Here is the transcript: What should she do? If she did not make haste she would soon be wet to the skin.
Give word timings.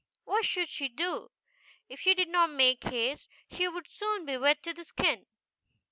What 0.23 0.45
should 0.45 0.67
she 0.67 0.87
do? 0.87 1.29
If 1.87 1.99
she 1.99 2.15
did 2.15 2.27
not 2.27 2.49
make 2.49 2.83
haste 2.85 3.29
she 3.51 3.67
would 3.67 3.85
soon 3.87 4.25
be 4.25 4.35
wet 4.35 4.63
to 4.63 4.73
the 4.73 4.83
skin. 4.83 5.27